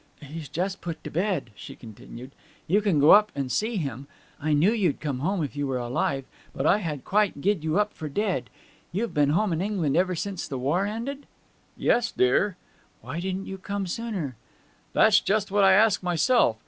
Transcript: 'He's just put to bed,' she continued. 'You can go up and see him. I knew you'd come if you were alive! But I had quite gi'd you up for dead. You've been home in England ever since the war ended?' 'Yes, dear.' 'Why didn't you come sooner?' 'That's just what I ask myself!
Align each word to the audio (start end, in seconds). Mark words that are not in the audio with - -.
'He's 0.23 0.49
just 0.49 0.81
put 0.81 1.03
to 1.03 1.11
bed,' 1.11 1.51
she 1.53 1.75
continued. 1.75 2.31
'You 2.65 2.81
can 2.81 2.99
go 2.99 3.11
up 3.11 3.31
and 3.35 3.51
see 3.51 3.75
him. 3.77 4.07
I 4.41 4.51
knew 4.51 4.71
you'd 4.71 4.99
come 4.99 5.21
if 5.43 5.55
you 5.55 5.67
were 5.67 5.77
alive! 5.77 6.25
But 6.55 6.65
I 6.65 6.79
had 6.79 7.05
quite 7.05 7.39
gi'd 7.39 7.63
you 7.63 7.77
up 7.79 7.93
for 7.93 8.09
dead. 8.09 8.49
You've 8.91 9.13
been 9.13 9.29
home 9.29 9.53
in 9.53 9.61
England 9.61 9.95
ever 9.95 10.15
since 10.15 10.47
the 10.47 10.57
war 10.57 10.87
ended?' 10.87 11.27
'Yes, 11.77 12.11
dear.' 12.11 12.57
'Why 13.01 13.19
didn't 13.19 13.45
you 13.45 13.59
come 13.59 13.85
sooner?' 13.85 14.35
'That's 14.93 15.19
just 15.19 15.51
what 15.51 15.63
I 15.63 15.73
ask 15.73 16.01
myself! 16.01 16.57